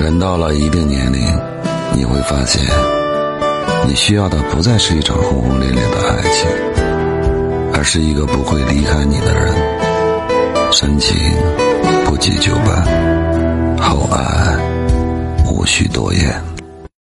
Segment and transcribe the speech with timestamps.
[0.00, 1.20] 人到了一定年龄
[1.94, 2.60] 你会发现
[3.86, 6.48] 你需要的不再是一场轰轰烈烈的爱情
[7.74, 9.80] 而是一个不会离开你的人。
[10.72, 11.16] 深情
[12.04, 14.56] 不及久伴厚爱
[15.50, 16.59] 无需多言。